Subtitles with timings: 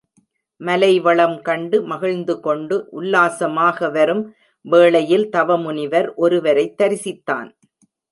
[0.57, 4.33] மலை வளம் கண்டு மகிழ்ந்துகொண்டு, உல்லாசமாக வரும்
[4.61, 7.51] வேளையில் தவமுனிவர் ஒருவரைத் தரிசித்தான்.